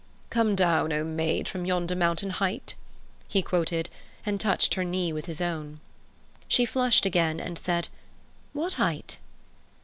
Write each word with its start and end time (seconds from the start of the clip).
"'Come 0.31 0.55
down, 0.55 0.91
O 0.93 1.03
maid, 1.03 1.47
from 1.47 1.63
yonder 1.63 1.95
mountain 1.95 2.31
height,'" 2.31 2.73
he 3.27 3.43
quoted, 3.43 3.87
and 4.25 4.39
touched 4.41 4.73
her 4.73 4.83
knee 4.83 5.13
with 5.13 5.27
his 5.27 5.39
own. 5.39 5.79
She 6.47 6.65
flushed 6.65 7.05
again 7.05 7.39
and 7.39 7.55
said: 7.55 7.87
"What 8.51 8.73
height?" 8.81 9.19